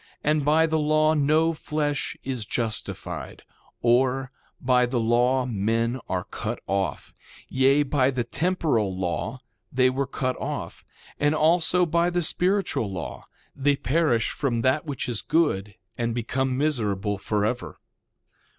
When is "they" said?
9.71-9.91, 13.55-13.75